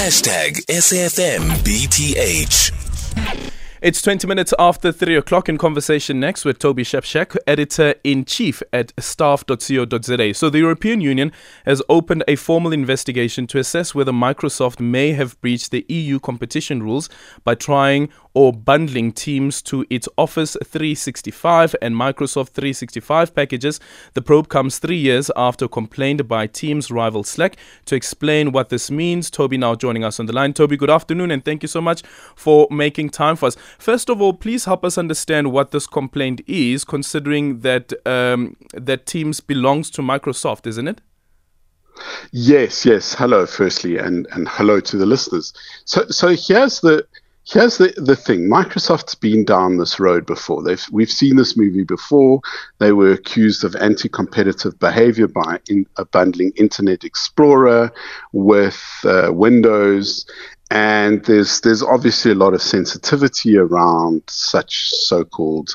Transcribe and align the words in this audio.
Hashtag 0.00 0.64
SAFMBTH. 0.64 1.60
It's 3.82 4.00
20 4.00 4.26
minutes 4.26 4.54
after 4.58 4.92
3 4.92 5.16
o'clock 5.16 5.50
in 5.50 5.58
conversation 5.58 6.18
next 6.18 6.46
with 6.46 6.58
Toby 6.58 6.84
Shapshak, 6.84 7.36
editor 7.46 7.94
in 8.02 8.24
chief 8.24 8.62
at 8.72 8.94
stuff.co.za. 8.98 10.32
So, 10.32 10.48
the 10.48 10.58
European 10.58 11.02
Union 11.02 11.32
has 11.66 11.82
opened 11.90 12.24
a 12.26 12.36
formal 12.36 12.72
investigation 12.72 13.46
to 13.48 13.58
assess 13.58 13.94
whether 13.94 14.10
Microsoft 14.10 14.80
may 14.80 15.12
have 15.12 15.38
breached 15.42 15.70
the 15.70 15.84
EU 15.90 16.18
competition 16.18 16.82
rules 16.82 17.10
by 17.44 17.54
trying 17.54 18.08
or 18.34 18.52
bundling 18.52 19.12
Teams 19.12 19.60
to 19.62 19.84
its 19.90 20.08
Office 20.16 20.56
365 20.64 21.74
and 21.82 21.94
Microsoft 21.94 22.50
365 22.50 23.34
packages. 23.34 23.80
The 24.14 24.22
probe 24.22 24.48
comes 24.48 24.78
three 24.78 24.98
years 24.98 25.30
after 25.36 25.64
a 25.64 25.68
complaint 25.68 26.26
by 26.28 26.46
Teams 26.46 26.90
rival 26.90 27.24
Slack. 27.24 27.56
To 27.86 27.94
explain 27.94 28.52
what 28.52 28.68
this 28.68 28.90
means, 28.90 29.30
Toby 29.30 29.58
now 29.58 29.74
joining 29.74 30.04
us 30.04 30.20
on 30.20 30.26
the 30.26 30.32
line. 30.32 30.52
Toby, 30.52 30.76
good 30.76 30.90
afternoon 30.90 31.30
and 31.30 31.44
thank 31.44 31.62
you 31.62 31.68
so 31.68 31.80
much 31.80 32.02
for 32.34 32.68
making 32.70 33.10
time 33.10 33.36
for 33.36 33.46
us. 33.46 33.56
First 33.78 34.08
of 34.08 34.20
all, 34.20 34.32
please 34.32 34.64
help 34.64 34.84
us 34.84 34.96
understand 34.96 35.52
what 35.52 35.70
this 35.70 35.86
complaint 35.86 36.40
is, 36.46 36.84
considering 36.84 37.60
that 37.60 37.92
um, 38.06 38.56
that 38.72 39.06
Teams 39.06 39.40
belongs 39.40 39.90
to 39.90 40.02
Microsoft, 40.02 40.66
isn't 40.66 40.88
it? 40.88 41.00
Yes, 42.32 42.86
yes. 42.86 43.14
Hello, 43.14 43.46
firstly, 43.46 43.98
and, 43.98 44.26
and 44.32 44.48
hello 44.48 44.80
to 44.80 44.96
the 44.96 45.06
listeners. 45.06 45.52
So, 45.84 46.06
so 46.08 46.28
here's 46.28 46.80
the 46.80 47.04
here's 47.50 47.78
the, 47.78 47.92
the 47.96 48.16
thing. 48.16 48.48
Microsoft's 48.48 49.14
been 49.14 49.44
down 49.44 49.78
this 49.78 49.98
road 49.98 50.24
before. 50.24 50.62
They've, 50.62 50.84
we've 50.92 51.10
seen 51.10 51.36
this 51.36 51.56
movie 51.56 51.84
before. 51.84 52.40
They 52.78 52.92
were 52.92 53.12
accused 53.12 53.64
of 53.64 53.74
anti-competitive 53.76 54.78
behavior 54.78 55.26
by 55.26 55.58
in, 55.68 55.86
uh, 55.96 56.04
bundling 56.04 56.52
internet 56.56 57.04
explorer 57.04 57.92
with 58.32 58.80
uh, 59.04 59.30
windows. 59.32 60.26
And 60.70 61.24
there's 61.24 61.60
there's 61.62 61.82
obviously 61.82 62.30
a 62.30 62.36
lot 62.36 62.54
of 62.54 62.62
sensitivity 62.62 63.56
around 63.56 64.22
such 64.28 64.90
so-called 64.90 65.74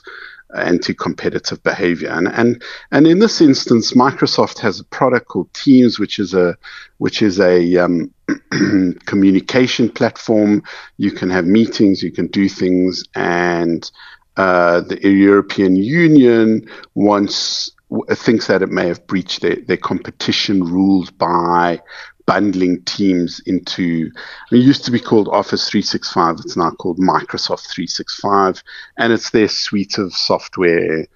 anti-competitive 0.56 1.62
behavior. 1.64 2.10
And 2.10 2.28
and 2.28 2.64
and 2.92 3.08
in 3.08 3.20
this 3.20 3.42
instance 3.42 3.94
microsoft 3.94 4.60
has 4.60 4.80
a 4.80 4.86
product 4.86 5.28
called 5.28 5.54
teams 5.54 6.00
which 6.00 6.20
is 6.20 6.34
a 6.34 6.58
which 6.98 7.22
is 7.22 7.40
a 7.40 7.78
um, 7.78 8.12
communication 9.06 9.90
platform. 9.90 10.64
You 10.98 11.12
can 11.12 11.30
have 11.30 11.46
meetings 11.46 12.04
you 12.04 12.12
can 12.12 12.28
do 12.28 12.50
things 12.50 13.04
and 13.16 13.90
uh, 14.38 14.82
the 14.82 15.00
european 15.02 15.76
union 15.78 16.68
wants 16.94 17.72
thinks 18.12 18.48
that 18.48 18.62
it 18.62 18.70
may 18.70 18.88
have 18.88 19.06
breached 19.08 19.42
their, 19.42 19.56
their 19.68 19.78
competition 19.78 20.64
rules 20.64 21.12
by 21.12 21.80
bundling 22.26 22.82
teams 22.84 23.40
into 23.46 24.12
it 24.52 24.58
used 24.58 24.84
to 24.86 24.92
be 24.92 25.00
called 25.00 25.28
office 25.28 25.70
365 25.70 26.38
it's 26.40 26.58
now 26.58 26.72
called 26.72 26.98
microsoft 26.98 27.68
365 27.70 28.64
and 28.98 29.14
it's 29.14 29.30
their 29.30 29.48
suite 29.48 29.98
of 29.98 30.14
software 30.14 31.08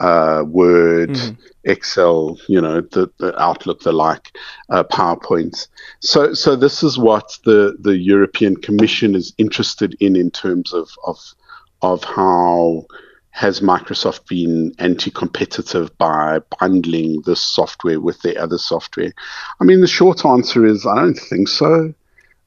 uh, 0.00 0.42
word 0.46 1.10
mm-hmm. 1.10 1.34
excel 1.64 2.36
you 2.48 2.60
know 2.60 2.80
the, 2.80 3.08
the, 3.18 3.40
outlook 3.40 3.80
the 3.80 3.92
like 3.92 4.36
uh, 4.70 4.82
powerpoint 4.84 5.68
so 6.00 6.34
so 6.34 6.56
this 6.56 6.82
is 6.82 6.98
what 6.98 7.38
the 7.44 7.76
the 7.80 7.96
european 7.96 8.56
commission 8.56 9.14
is 9.14 9.32
interested 9.38 9.96
in 10.00 10.16
in 10.16 10.30
terms 10.30 10.72
of 10.72 10.90
of 11.06 11.18
of 11.82 12.02
how 12.02 12.84
has 13.32 13.60
Microsoft 13.60 14.28
been 14.28 14.74
anti-competitive 14.78 15.96
by 15.96 16.38
bundling 16.60 17.22
this 17.24 17.42
software 17.42 17.98
with 17.98 18.20
their 18.20 18.38
other 18.40 18.58
software? 18.58 19.12
I 19.60 19.64
mean, 19.64 19.80
the 19.80 19.86
short 19.86 20.24
answer 20.24 20.66
is 20.66 20.86
I 20.86 20.94
don't 20.96 21.18
think 21.18 21.48
so. 21.48 21.94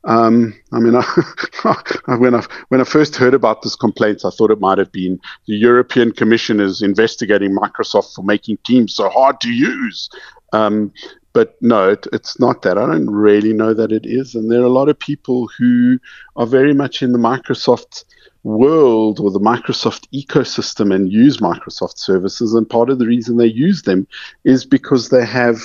Um, 0.04 0.54
I 0.72 0.80
mean, 0.80 0.96
I, 1.66 2.16
when 2.18 2.36
I 2.36 2.46
when 2.70 2.82
I 2.82 2.84
first 2.84 3.16
heard 3.16 3.34
about 3.34 3.64
this 3.64 3.76
complaint, 3.76 4.24
I 4.24 4.30
thought 4.30 4.52
it 4.52 4.60
might 4.60 4.78
have 4.78 4.92
been 4.92 5.20
the 5.48 5.56
European 5.56 6.12
Commission 6.12 6.60
is 6.60 6.84
investigating 6.84 7.56
Microsoft 7.56 8.14
for 8.14 8.24
making 8.24 8.58
Teams 8.64 8.94
so 8.94 9.10
hard 9.10 9.42
to 9.42 9.50
use. 9.50 10.10
Um, 10.54 10.94
but 11.34 11.56
no, 11.62 11.90
it, 11.90 12.08
it's 12.14 12.40
not 12.40 12.62
that. 12.62 12.78
I 12.78 12.86
don't 12.86 13.10
really 13.10 13.54
know 13.54 13.74
that 13.74 13.92
it 13.92 14.06
is, 14.06 14.36
and 14.36 14.52
there 14.52 14.62
are 14.62 14.66
a 14.66 14.70
lot 14.70 14.88
of 14.88 15.00
people 15.00 15.50
who 15.58 16.00
are 16.36 16.46
very 16.46 16.76
much 16.76 17.02
in 17.02 17.12
the 17.12 17.18
Microsoft 17.18 18.06
world 18.46 19.20
or 19.20 19.32
the 19.32 19.40
Microsoft 19.40 20.08
ecosystem 20.14 20.94
and 20.94 21.12
use 21.12 21.38
Microsoft 21.38 21.98
services. 21.98 22.54
And 22.54 22.70
part 22.70 22.92
of 22.92 23.00
the 23.00 23.08
reason 23.08 23.38
they 23.38 23.48
use 23.48 23.82
them 23.82 24.08
is 24.44 24.66
because 24.66 25.10
they 25.10 25.26
have 25.26 25.58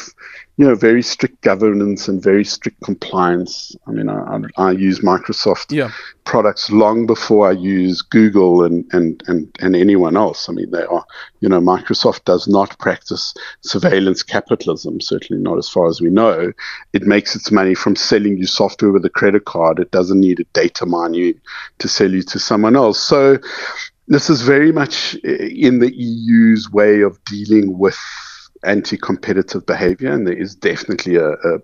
you 0.61 0.67
know, 0.67 0.75
very 0.75 1.01
strict 1.01 1.41
governance 1.41 2.07
and 2.07 2.23
very 2.23 2.45
strict 2.45 2.83
compliance. 2.83 3.75
I 3.87 3.93
mean, 3.93 4.11
I, 4.11 4.43
I 4.59 4.73
use 4.73 5.01
Microsoft 5.01 5.75
yeah. 5.75 5.91
products 6.25 6.71
long 6.71 7.07
before 7.07 7.49
I 7.49 7.53
use 7.53 8.03
Google 8.03 8.63
and, 8.63 8.85
and, 8.93 9.23
and, 9.27 9.57
and 9.61 9.75
anyone 9.75 10.19
else. 10.19 10.51
I 10.51 10.53
mean, 10.53 10.71
they 10.71 10.85
are, 10.85 11.03
you 11.41 11.49
know, 11.49 11.63
Microsoft 11.63 12.27
does 12.27 12.47
not 12.47 12.79
practice 12.79 13.33
surveillance 13.63 14.23
capitalism, 14.23 15.01
certainly 15.01 15.43
not 15.43 15.57
as 15.57 15.67
far 15.67 15.89
as 15.89 16.03
we 16.03 16.11
know. 16.11 16.53
It 16.93 17.05
makes 17.05 17.35
its 17.35 17.51
money 17.51 17.75
from 17.75 17.97
selling 17.97 18.37
you 18.37 18.45
software 18.45 18.93
with 18.93 19.07
a 19.07 19.11
credit 19.11 19.47
card. 19.47 19.79
It 19.79 19.93
doesn't 19.93 20.21
need 20.21 20.41
a 20.41 20.45
data 20.53 20.85
mine 20.85 21.15
you 21.15 21.41
to 21.79 21.89
sell 21.89 22.11
you 22.11 22.23
to 22.25 22.39
someone 22.39 22.77
else. 22.77 23.01
So, 23.01 23.39
this 24.09 24.29
is 24.29 24.43
very 24.43 24.73
much 24.73 25.17
eh, 25.25 25.49
in 25.55 25.79
the 25.79 25.91
EU's 25.95 26.71
way 26.71 27.01
of 27.01 27.19
dealing 27.25 27.79
with 27.79 27.97
anti-competitive 28.65 29.65
behavior, 29.67 30.13
and 30.13 30.27
there 30.27 30.37
is 30.37 30.55
definitely 30.55 31.17
a, 31.17 31.31
a, 31.31 31.59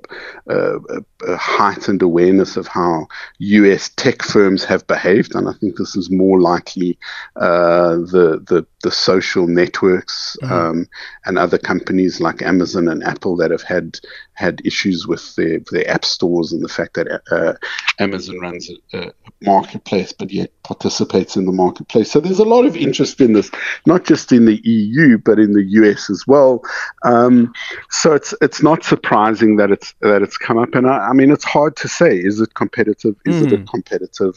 a, 0.48 0.78
a, 1.26 1.36
heightened 1.36 2.02
awareness 2.02 2.56
of 2.56 2.66
how 2.66 3.06
U.S. 3.38 3.90
tech 3.96 4.22
firms 4.22 4.64
have 4.64 4.86
behaved, 4.86 5.34
and 5.34 5.48
I 5.48 5.52
think 5.52 5.76
this 5.76 5.96
is 5.96 6.10
more 6.10 6.40
likely 6.40 6.98
uh, 7.36 7.96
the, 7.96 8.42
the 8.46 8.66
the 8.86 8.92
social 8.92 9.48
networks 9.48 10.36
mm-hmm. 10.40 10.52
um, 10.52 10.88
and 11.24 11.38
other 11.38 11.58
companies 11.58 12.20
like 12.20 12.40
Amazon 12.40 12.86
and 12.86 13.02
Apple 13.02 13.34
that 13.38 13.50
have 13.50 13.62
had 13.62 13.98
had 14.34 14.62
issues 14.64 15.08
with 15.08 15.34
their, 15.34 15.58
their 15.72 15.90
app 15.90 16.04
stores 16.04 16.52
and 16.52 16.62
the 16.62 16.68
fact 16.68 16.94
that 16.94 17.08
uh, 17.32 17.54
Amazon 17.98 18.38
runs 18.38 18.70
a, 18.92 18.98
a, 18.98 19.12
marketplace 19.42 20.12
but 20.12 20.30
yet 20.30 20.52
participates 20.62 21.36
in 21.36 21.46
the 21.46 21.52
marketplace. 21.52 22.12
So 22.12 22.20
there's 22.20 22.38
a 22.38 22.44
lot 22.44 22.64
of 22.64 22.76
interest 22.76 23.20
in 23.20 23.32
this, 23.32 23.50
not 23.86 24.04
just 24.04 24.30
in 24.30 24.44
the 24.44 24.60
EU 24.62 25.18
but 25.18 25.40
in 25.40 25.52
the 25.52 25.64
US 25.80 26.08
as 26.08 26.24
well. 26.28 26.62
Um, 27.04 27.52
so 27.90 28.14
it's 28.14 28.34
it's 28.40 28.62
not 28.62 28.84
surprising 28.84 29.56
that 29.56 29.70
it's 29.70 29.94
that 30.00 30.22
it's 30.22 30.36
come 30.36 30.58
up, 30.58 30.74
and 30.74 30.86
I, 30.88 31.08
I 31.08 31.12
mean 31.12 31.30
it's 31.30 31.44
hard 31.44 31.76
to 31.76 31.88
say. 31.88 32.16
Is 32.16 32.40
it 32.40 32.54
competitive? 32.54 33.16
Is 33.24 33.42
mm. 33.42 33.46
it 33.46 33.52
a 33.52 33.58
mm. 33.58 33.68
competitive? 33.68 34.34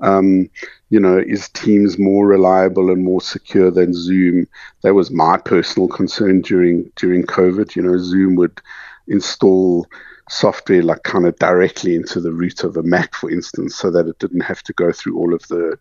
Um, 0.00 0.50
you 0.90 1.00
know, 1.00 1.18
is 1.18 1.48
Teams 1.50 1.98
more 1.98 2.26
reliable 2.26 2.90
and 2.90 3.04
more 3.04 3.20
secure 3.20 3.70
than 3.70 3.92
Zoom? 3.92 4.46
That 4.82 4.94
was 4.94 5.10
my 5.10 5.36
personal 5.38 5.88
concern 5.88 6.42
during 6.42 6.90
during 6.96 7.24
COVID. 7.24 7.76
You 7.76 7.82
know, 7.82 7.98
Zoom 7.98 8.36
would 8.36 8.60
install 9.06 9.86
software 10.30 10.82
like 10.82 11.02
kind 11.02 11.26
of 11.26 11.38
directly 11.38 11.94
into 11.94 12.20
the 12.20 12.32
root 12.32 12.64
of 12.64 12.76
a 12.76 12.82
Mac, 12.82 13.14
for 13.14 13.30
instance, 13.30 13.76
so 13.76 13.90
that 13.90 14.06
it 14.06 14.18
didn't 14.18 14.40
have 14.40 14.62
to 14.64 14.72
go 14.74 14.92
through 14.92 15.16
all 15.16 15.34
of 15.34 15.46
the 15.48 15.78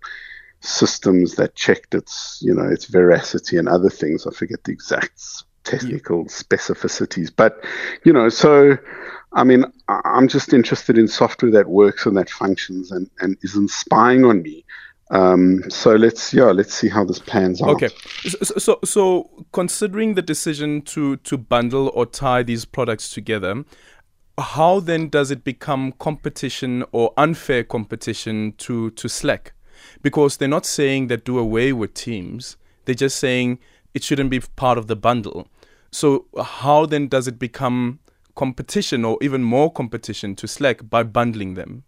systems 0.62 1.36
that 1.36 1.56
checked 1.56 1.94
its, 1.94 2.40
you 2.42 2.54
know, 2.54 2.68
its 2.68 2.86
veracity 2.86 3.58
and 3.58 3.70
other 3.70 3.90
things. 3.90 4.26
I 4.26 4.32
forget 4.32 4.64
the 4.64 4.72
exact 4.72 5.22
technical 5.70 6.22
yeah. 6.22 6.28
specificities, 6.28 7.32
but 7.36 7.64
you 8.04 8.14
know, 8.14 8.30
so 8.30 8.78
I 9.34 9.44
mean, 9.44 9.66
I'm 9.88 10.28
just 10.28 10.54
interested 10.54 10.98
in 10.98 11.08
software 11.08 11.52
that 11.52 11.68
works 11.68 12.06
and 12.06 12.18
that 12.18 12.30
functions 12.30 12.92
and, 12.92 13.10
and 13.20 13.38
isn't 13.44 13.70
spying 13.70 14.26
on 14.26 14.42
me. 14.42 14.66
Um, 15.10 15.70
so 15.70 15.96
let's 15.96 16.34
yeah, 16.34 16.52
let's 16.52 16.74
see 16.74 16.90
how 16.90 17.06
this 17.06 17.20
pans 17.20 17.62
out. 17.62 17.70
Okay, 17.70 17.90
so, 18.24 18.58
so 18.58 18.80
so 18.84 19.46
considering 19.54 20.16
the 20.16 20.22
decision 20.22 20.82
to 20.84 21.16
to 21.18 21.38
bundle 21.38 21.92
or 21.94 22.06
tie 22.06 22.44
these 22.44 22.66
products 22.66 23.10
together, 23.10 23.64
how 24.38 24.82
then 24.82 25.08
does 25.08 25.32
it 25.32 25.46
become 25.46 25.94
competition 25.94 26.84
or 26.92 27.14
unfair 27.16 27.64
competition 27.64 28.54
to 28.58 28.92
to 28.92 29.08
Slack? 29.08 29.54
Because 30.02 30.38
they're 30.38 30.50
not 30.50 30.66
saying 30.66 31.08
that 31.08 31.24
do 31.24 31.40
away 31.40 31.72
with 31.72 31.94
Teams; 31.94 32.58
they're 32.84 32.96
just 32.96 33.18
saying 33.18 33.60
it 33.94 34.04
shouldn't 34.04 34.30
be 34.30 34.42
part 34.42 34.78
of 34.78 34.88
the 34.88 34.96
bundle. 34.98 35.48
So 35.98 36.28
how 36.40 36.86
then 36.86 37.08
does 37.08 37.28
it 37.28 37.40
become 37.40 37.98
competition 38.36 39.04
or 39.04 39.18
even 39.20 39.44
more 39.44 39.72
competition 39.72 40.36
to 40.36 40.48
Slack 40.48 40.88
by 40.88 41.02
bundling 41.02 41.56
them? 41.56 41.86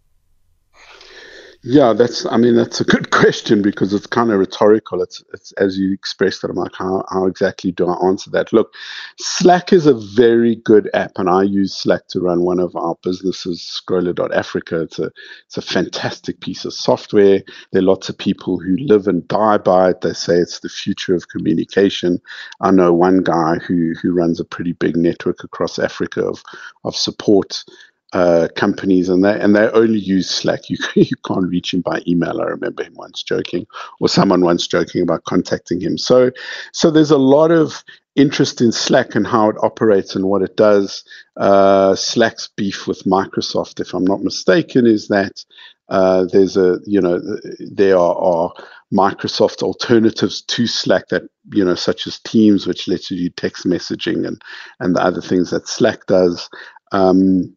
Yeah, 1.62 1.92
that's. 1.92 2.24
I 2.24 2.38
mean, 2.38 2.56
that's 2.56 2.80
a 2.80 2.84
good 2.84 3.10
question 3.12 3.60
because 3.60 3.92
it's 3.92 4.06
kind 4.06 4.30
of 4.30 4.38
rhetorical. 4.38 5.02
It's, 5.02 5.22
it's 5.34 5.52
as 5.52 5.76
you 5.78 5.92
expressed 5.92 6.42
it. 6.42 6.48
I'm 6.48 6.56
like, 6.56 6.74
how, 6.74 7.04
how 7.10 7.26
exactly 7.26 7.70
do 7.70 7.86
I 7.86 8.06
answer 8.06 8.30
that? 8.30 8.50
Look, 8.54 8.72
Slack 9.18 9.70
is 9.70 9.84
a 9.84 9.92
very 9.92 10.56
good 10.56 10.88
app, 10.94 11.12
and 11.16 11.28
I 11.28 11.42
use 11.42 11.76
Slack 11.76 12.08
to 12.08 12.20
run 12.20 12.44
one 12.44 12.60
of 12.60 12.74
our 12.76 12.96
businesses, 13.02 13.60
Scrolla.Africa. 13.60 14.80
It's 14.80 14.98
a 14.98 15.10
it's 15.44 15.58
a 15.58 15.62
fantastic 15.62 16.40
piece 16.40 16.64
of 16.64 16.72
software. 16.72 17.42
There 17.72 17.82
are 17.82 17.84
lots 17.84 18.08
of 18.08 18.16
people 18.16 18.58
who 18.58 18.76
live 18.78 19.06
and 19.06 19.28
die 19.28 19.58
by 19.58 19.90
it. 19.90 20.00
They 20.00 20.14
say 20.14 20.36
it's 20.36 20.60
the 20.60 20.70
future 20.70 21.14
of 21.14 21.28
communication. 21.28 22.22
I 22.62 22.70
know 22.70 22.94
one 22.94 23.18
guy 23.22 23.56
who 23.56 23.92
who 24.00 24.12
runs 24.14 24.40
a 24.40 24.46
pretty 24.46 24.72
big 24.72 24.96
network 24.96 25.44
across 25.44 25.78
Africa 25.78 26.24
of 26.24 26.42
of 26.84 26.96
support 26.96 27.64
uh, 28.12 28.48
companies, 28.56 29.08
and 29.08 29.24
they 29.24 29.38
and 29.38 29.54
they 29.54 29.68
only 29.70 29.98
use 29.98 30.28
Slack. 30.28 30.68
You 30.68 30.76
you 30.94 31.16
can't 31.26 31.48
reach 31.48 31.72
him 31.72 31.80
by 31.80 32.02
email. 32.06 32.40
I 32.40 32.44
remember 32.44 32.82
him 32.82 32.94
once 32.94 33.22
joking, 33.22 33.66
or 34.00 34.08
someone 34.08 34.42
once 34.42 34.66
joking 34.66 35.02
about 35.02 35.24
contacting 35.24 35.80
him. 35.80 35.96
So 35.98 36.30
so 36.72 36.90
there's 36.90 37.10
a 37.10 37.18
lot 37.18 37.50
of 37.50 37.84
interest 38.16 38.60
in 38.60 38.72
Slack 38.72 39.14
and 39.14 39.26
how 39.26 39.48
it 39.48 39.56
operates 39.62 40.16
and 40.16 40.24
what 40.26 40.42
it 40.42 40.56
does. 40.56 41.04
Uh, 41.36 41.94
Slack's 41.94 42.48
beef 42.56 42.86
with 42.86 43.04
Microsoft, 43.04 43.80
if 43.80 43.94
I'm 43.94 44.04
not 44.04 44.22
mistaken, 44.22 44.86
is 44.86 45.08
that 45.08 45.44
uh, 45.88 46.24
there's 46.32 46.56
a 46.56 46.78
you 46.86 47.00
know 47.00 47.20
there 47.58 47.96
are, 47.98 48.14
are, 48.16 48.52
Microsoft 48.92 49.62
alternatives 49.62 50.42
to 50.42 50.66
Slack 50.66 51.08
that 51.10 51.22
you 51.52 51.64
know 51.64 51.76
such 51.76 52.08
as 52.08 52.18
Teams, 52.18 52.66
which 52.66 52.88
lets 52.88 53.08
you 53.08 53.16
do 53.16 53.30
text 53.30 53.64
messaging 53.64 54.26
and 54.26 54.42
and 54.80 54.96
the 54.96 55.00
other 55.00 55.20
things 55.20 55.50
that 55.50 55.68
Slack 55.68 56.06
does. 56.06 56.48
Um, 56.90 57.56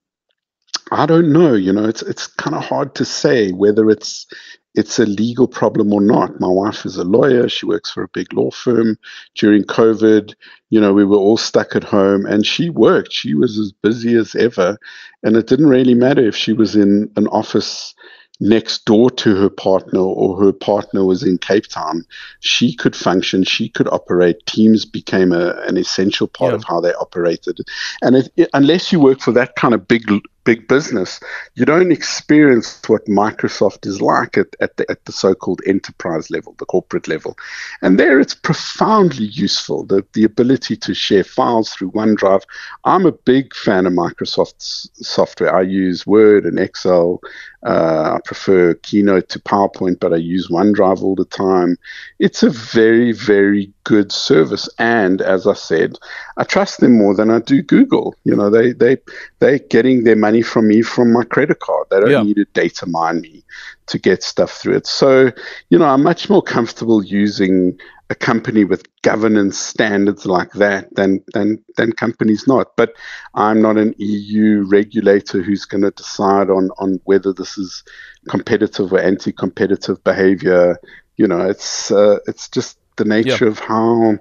I 0.92 1.06
don't 1.06 1.32
know. 1.32 1.54
You 1.54 1.74
know, 1.74 1.86
it's 1.86 2.02
it's 2.02 2.28
kind 2.28 2.56
of 2.56 2.64
hard 2.64 2.96
to 2.96 3.06
say 3.06 3.52
whether 3.52 3.90
it's 3.90 4.28
it's 4.76 5.00
a 5.00 5.06
legal 5.06 5.48
problem 5.48 5.94
or 5.94 6.02
not. 6.02 6.40
My 6.40 6.48
wife 6.48 6.86
is 6.86 6.98
a 6.98 7.04
lawyer. 7.04 7.48
She 7.48 7.66
works 7.66 7.92
for 7.92 8.04
a 8.04 8.08
big 8.10 8.34
law 8.34 8.50
firm. 8.52 8.98
During 9.36 9.64
COVID, 9.64 10.34
you 10.72 10.82
know, 10.82 10.94
we 10.94 11.06
were 11.06 11.18
all 11.18 11.38
stuck 11.38 11.76
at 11.76 11.84
home 11.84 12.26
and 12.26 12.46
she 12.46 12.70
worked. 12.70 13.14
She 13.14 13.36
was 13.36 13.58
as 13.60 13.72
busy 13.72 14.16
as 14.16 14.36
ever. 14.36 14.78
And 15.22 15.36
it 15.38 15.48
didn't 15.48 15.70
really 15.70 15.94
matter 15.94 16.26
if 16.26 16.36
she 16.36 16.54
was 16.54 16.76
in 16.76 17.12
an 17.16 17.28
office 17.28 17.94
next 18.40 18.86
door 18.86 19.10
to 19.10 19.36
her 19.36 19.50
partner 19.50 20.00
or 20.00 20.42
her 20.44 20.52
partner 20.52 21.06
was 21.06 21.24
in 21.24 21.38
Cape 21.38 21.68
Town, 21.68 22.04
she 22.40 22.76
could 22.76 22.96
function, 22.96 23.44
she 23.44 23.70
could 23.70 23.88
operate. 23.88 24.46
Teams 24.48 24.86
became 24.86 25.32
a, 25.32 25.52
an 25.68 25.78
essential 25.78 26.28
part 26.28 26.52
yeah. 26.52 26.56
of 26.56 26.64
how 26.64 26.82
they 26.82 26.94
operated. 26.96 27.60
And 28.02 28.30
unless 28.54 28.92
you 28.92 29.00
work 29.00 29.22
for 29.22 29.32
that 29.34 29.56
kind 29.56 29.74
of 29.74 29.88
big 29.88 30.04
big 30.44 30.68
business, 30.68 31.20
you 31.56 31.66
don't 31.66 31.92
experience 31.92 32.82
what 32.88 33.06
Microsoft 33.06 33.86
is 33.86 34.02
like 34.02 34.38
at, 34.38 34.56
at, 34.60 34.78
the, 34.78 34.90
at 34.90 35.04
the 35.06 35.12
so 35.12 35.34
called 35.34 35.62
enterprise 35.66 36.30
level, 36.30 36.56
the 36.58 36.66
corporate 36.66 37.08
level. 37.08 37.38
And 37.82 38.00
there 38.00 38.20
it's 38.20 38.36
profoundly 38.36 39.26
useful 39.26 39.84
the, 39.86 40.06
the 40.14 40.24
ability 40.24 40.76
to 40.78 40.94
share 40.94 41.24
files 41.24 41.70
through 41.70 41.92
OneDrive. 41.92 42.44
I'm 42.84 43.06
a 43.06 43.12
big 43.12 43.54
fan 43.56 43.86
of 43.86 43.94
Microsoft's 43.94 44.90
software. 44.96 45.56
I 45.56 45.62
use 45.62 46.06
Word 46.06 46.46
and 46.46 46.60
Excel. 46.60 47.22
Uh, 47.66 48.16
I 48.16 48.20
prefer 48.26 48.74
Keynote 48.76 49.30
to 49.30 49.40
PowerPoint, 49.40 50.00
but 50.00 50.12
I 50.12 50.18
use 50.18 50.50
OneDrive 50.50 51.02
all 51.02 51.16
the 51.16 51.26
time. 51.26 51.78
It's 52.20 52.44
a 52.44 52.50
very, 52.50 53.14
very 53.14 53.72
good 53.86 54.12
service. 54.12 54.68
And 54.80 55.22
as 55.22 55.48
I 55.48 55.54
said, 55.54 55.98
I 56.38 56.44
trust 56.44 56.82
them 56.82 56.98
more 56.98 57.16
than 57.16 57.30
I 57.30 57.40
do 57.40 57.62
Google. 57.62 58.16
You 58.26 58.36
know, 58.36 58.50
they 58.50 58.74
they 58.74 58.98
they're 59.40 59.60
getting 59.60 60.04
their 60.04 60.16
money 60.16 60.33
from 60.42 60.68
me 60.68 60.82
from 60.82 61.14
my 61.14 61.24
credit 61.24 61.60
card. 61.60 61.88
They 61.90 62.00
don't 62.00 62.12
yeah. 62.12 62.24
need 62.24 62.36
to 62.36 62.46
data 62.46 62.86
mine 62.86 63.22
me 63.22 63.44
to 63.88 64.00
get 64.00 64.24
stuff 64.24 64.52
through 64.52 64.78
it. 64.78 64.88
So, 64.88 65.32
you 65.70 65.78
know, 65.78 65.86
I'm 65.86 66.04
much 66.04 66.30
more 66.30 66.42
comfortable 66.42 67.04
using 67.04 67.78
a 68.10 68.16
company 68.16 68.64
with 68.64 68.86
governance 69.02 69.58
standards 69.58 70.26
like 70.26 70.52
that 70.54 70.94
than 70.96 71.24
than 71.34 71.64
than 71.78 71.94
companies 71.94 72.48
not. 72.48 72.76
But 72.76 72.94
I'm 73.34 73.62
not 73.62 73.78
an 73.78 73.96
EU 73.98 74.64
regulator 74.68 75.42
who's 75.42 75.66
going 75.66 75.84
to 75.84 75.92
decide 75.92 76.50
on 76.50 76.70
on 76.78 77.00
whether 77.06 77.34
this 77.34 77.58
is 77.58 77.84
competitive 78.28 78.94
or 78.94 79.00
anti-competitive 79.00 80.04
behavior. 80.04 80.80
You 81.18 81.28
know, 81.28 81.42
it's 81.42 81.92
uh, 81.92 82.20
it's 82.28 82.50
just 82.50 82.78
the 82.98 83.06
nature 83.06 83.46
yeah. 83.46 83.52
of 83.52 83.60
how 83.60 84.18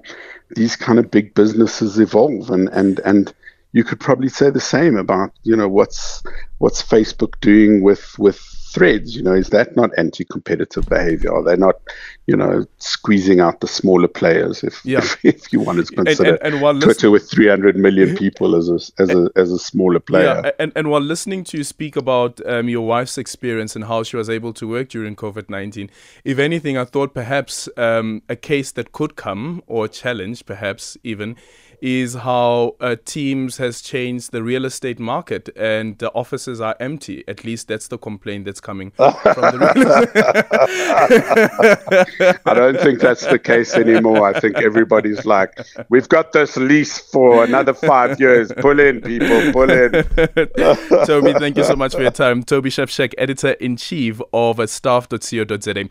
these 0.55 0.77
kind 0.77 0.99
of 0.99 1.11
big 1.11 1.35
businesses 1.35 1.99
evolve 1.99 2.51
and 2.51 2.69
and 2.69 3.01
and 3.01 3.35
you 3.73 3.85
could 3.85 4.01
probably 4.01 4.29
say 4.29 4.51
the 4.51 4.61
same 4.61 4.97
about 4.97 5.33
you 5.43 5.57
know 5.57 5.69
what's 5.69 6.23
what's 6.59 6.83
Facebook 6.83 7.39
doing 7.41 7.83
with 7.83 8.19
with 8.19 8.39
threads 8.73 9.15
you 9.15 9.23
know 9.23 9.35
is 9.35 9.51
that 9.51 9.77
not 9.77 9.91
anti-competitive 9.99 10.87
behavior 10.89 11.31
are 11.31 11.43
they 11.43 11.57
not 11.57 11.75
you 12.27 12.35
know 12.35 12.65
squeezing 12.79 13.39
out 13.39 13.61
the 13.61 13.69
smaller 13.69 14.09
players 14.09 14.65
if 14.65 14.83
yeah. 14.85 14.99
if, 15.03 15.25
if, 15.25 15.53
you 15.53 15.61
want 15.61 15.85
to 15.85 15.95
consider 15.95 16.37
and, 16.37 16.55
and, 16.55 16.65
and 16.65 16.81
Twitter 16.81 17.11
with 17.11 17.31
300 17.31 17.77
million 17.77 18.17
people 18.25 18.57
as 18.57 18.71
a 18.71 19.03
as 19.03 19.11
a 19.11 19.29
as 19.37 19.53
a 19.53 19.59
smaller 19.59 20.01
player 20.01 20.41
yeah, 20.43 20.51
and 20.59 20.73
and 20.75 20.89
while 20.91 21.03
listening 21.03 21.45
to 21.45 21.59
you 21.59 21.65
speak 21.65 21.97
about 21.97 22.41
um, 22.47 22.69
your 22.69 22.87
wife's 22.87 23.19
experience 23.19 23.77
and 23.77 23.85
how 23.85 24.03
she 24.03 24.17
was 24.17 24.31
able 24.31 24.55
to 24.55 24.67
work 24.67 24.89
during 24.89 25.15
COVID-19 25.15 25.91
if 26.25 26.39
anything 26.39 26.79
I 26.79 26.87
thought 26.87 27.13
perhaps 27.13 27.69
um, 27.77 28.23
a 28.31 28.37
case 28.37 28.73
that 28.73 28.93
could 28.93 29.17
come 29.17 29.63
or 29.67 29.85
a 29.85 29.89
challenge 29.89 30.47
perhaps 30.47 30.97
even 31.03 31.37
is 31.83 32.15
how 32.15 32.77
uh, 32.81 32.95
Teams 33.05 33.57
has 33.57 33.83
changed 33.83 34.31
the 34.31 34.43
real 34.43 34.65
estate 34.65 35.01
market 35.01 35.49
and 35.57 35.99
the 35.99 36.13
offices 36.13 36.61
are 36.61 36.77
empty. 36.79 37.25
At 37.27 37.45
least 37.45 37.67
that's 37.67 37.89
the 37.89 37.99
complaint 37.99 38.45
that's 38.45 38.61
coming 38.61 38.91
from 38.97 39.13
the 39.25 39.59
real 39.59 39.73
I 42.47 42.55
don't 42.55 42.79
think 42.81 43.01
that's 43.01 43.27
the 43.27 43.39
case 43.39 43.75
anymore. 43.75 44.25
I 44.25 44.39
think 44.39 44.59
everybody's 44.59 45.27
like, 45.27 45.59
we've 45.89 46.09
got 46.09 46.31
this 46.33 46.57
lease 46.57 46.99
for 46.99 47.43
another 47.43 47.75
five 47.75 48.21
years. 48.21 48.53
Pull 48.59 48.79
in, 48.79 49.01
people, 49.01 49.53
pull 49.53 49.69
in. 49.69 49.91
Toby, 51.07 51.33
thank 51.33 51.57
you 51.57 51.65
so 51.65 51.75
much 51.75 51.95
for 51.95 52.03
your 52.03 52.13
time. 52.13 52.45
Toby 52.45 52.71
Shapshak, 52.71 53.13
editor 53.19 53.51
in 53.53 53.77
chief 53.77 54.21
of 54.33 54.71
stuff.co.za. 54.71 55.89